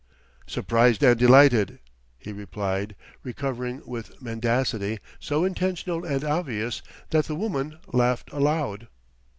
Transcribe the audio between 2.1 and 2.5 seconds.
he